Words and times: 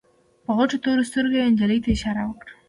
په 0.45 0.51
غټو 0.57 0.75
تورو 0.83 1.07
سترګو 1.09 1.35
يې 1.39 1.51
نجلۍ 1.53 1.79
ته 1.83 1.89
اشاره 1.95 2.21
وکړه. 2.25 2.51